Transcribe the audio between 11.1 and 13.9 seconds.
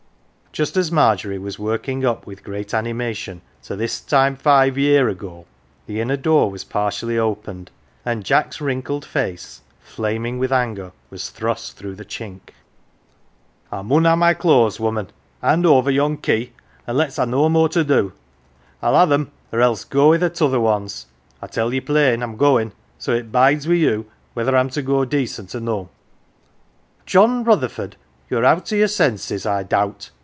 thrust through the chink. 124 "THE GILLY F'ERS"" I